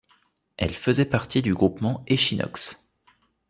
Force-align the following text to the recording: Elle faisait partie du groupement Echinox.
Elle 0.57 0.73
faisait 0.73 1.05
partie 1.05 1.43
du 1.43 1.53
groupement 1.53 2.03
Echinox. 2.07 2.89